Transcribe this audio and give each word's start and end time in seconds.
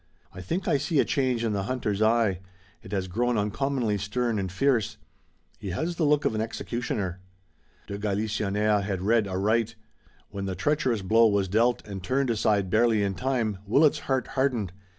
I 0.33 0.41
think 0.41 0.67
I 0.67 0.79
see 0.79 0.99
a 0.99 1.05
change 1.05 1.43
in 1.43 1.53
the 1.53 1.65
hunter's 1.69 2.01
eye. 2.01 2.39
It 2.81 2.91
has 2.91 3.07
grown 3.07 3.37
uncommonly 3.37 3.99
stern 3.99 4.39
and 4.39 4.51
fierce. 4.51 4.97
He 5.59 5.69
has 5.69 5.97
the 5.97 6.05
look 6.05 6.25
of 6.25 6.33
an 6.33 6.41
executioner." 6.41 7.19
De 7.85 7.99
Galisonnière 7.99 8.81
had 8.81 9.03
read 9.03 9.27
aright. 9.27 9.75
When 10.31 10.45
the 10.45 10.55
treacherous 10.55 11.03
blow 11.03 11.27
was 11.27 11.47
dealt 11.47 11.87
and 11.87 12.03
turned 12.03 12.31
aside 12.31 12.71
barely 12.71 13.03
in 13.03 13.13
time, 13.13 13.59
Willet's 13.67 13.99
heart 14.09 14.29
hardened. 14.29 14.73